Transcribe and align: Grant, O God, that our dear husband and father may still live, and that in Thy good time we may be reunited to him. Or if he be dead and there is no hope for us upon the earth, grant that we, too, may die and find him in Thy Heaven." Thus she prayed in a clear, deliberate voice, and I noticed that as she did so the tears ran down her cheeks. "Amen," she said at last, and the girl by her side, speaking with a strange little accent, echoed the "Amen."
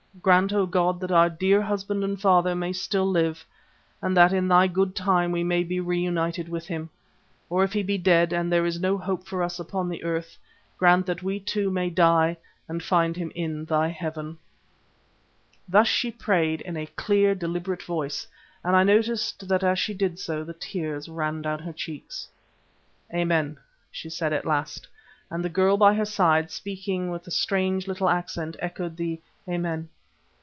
Grant, 0.21 0.51
O 0.53 0.65
God, 0.67 0.99
that 0.99 1.11
our 1.11 1.29
dear 1.31 1.61
husband 1.63 2.03
and 2.03 2.19
father 2.21 2.53
may 2.53 2.73
still 2.73 3.09
live, 3.09 3.43
and 4.03 4.15
that 4.15 4.33
in 4.33 4.49
Thy 4.49 4.67
good 4.67 4.93
time 4.93 5.31
we 5.31 5.41
may 5.43 5.63
be 5.63 5.79
reunited 5.79 6.45
to 6.47 6.57
him. 6.59 6.89
Or 7.49 7.63
if 7.63 7.71
he 7.73 7.81
be 7.81 7.97
dead 7.97 8.31
and 8.33 8.51
there 8.51 8.65
is 8.65 8.77
no 8.79 8.97
hope 8.99 9.25
for 9.25 9.41
us 9.41 9.57
upon 9.57 9.87
the 9.89 10.03
earth, 10.03 10.37
grant 10.77 11.05
that 11.07 11.23
we, 11.23 11.39
too, 11.39 11.71
may 11.71 11.89
die 11.89 12.35
and 12.67 12.83
find 12.83 13.15
him 13.15 13.31
in 13.35 13.63
Thy 13.65 13.87
Heaven." 13.87 14.37
Thus 15.67 15.87
she 15.87 16.11
prayed 16.11 16.59
in 16.61 16.75
a 16.77 16.85
clear, 16.87 17.33
deliberate 17.33 17.81
voice, 17.83 18.27
and 18.65 18.75
I 18.75 18.83
noticed 18.83 19.47
that 19.47 19.63
as 19.63 19.79
she 19.79 19.93
did 19.93 20.19
so 20.19 20.43
the 20.43 20.53
tears 20.53 21.07
ran 21.09 21.41
down 21.41 21.59
her 21.59 21.73
cheeks. 21.73 22.27
"Amen," 23.13 23.57
she 23.89 24.09
said 24.09 24.33
at 24.33 24.45
last, 24.45 24.87
and 25.31 25.43
the 25.43 25.49
girl 25.49 25.77
by 25.77 25.93
her 25.95 26.05
side, 26.05 26.51
speaking 26.51 27.09
with 27.11 27.25
a 27.27 27.31
strange 27.31 27.87
little 27.87 28.09
accent, 28.09 28.55
echoed 28.59 28.97
the 28.97 29.19
"Amen." 29.49 29.87